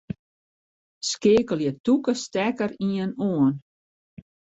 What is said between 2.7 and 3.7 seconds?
ien oan.